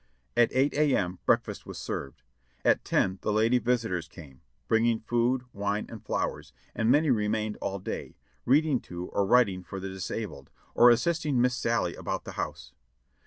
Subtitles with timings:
[0.35, 0.95] At eight A.
[0.97, 1.19] M.
[1.27, 2.23] breakfast was served;
[2.65, 7.77] at ten the lady visitors came, bringing food, wine and flowers, and many remained all
[7.77, 12.73] day, reading to or writing for the disabled, or assisting Miss Sallie about the house.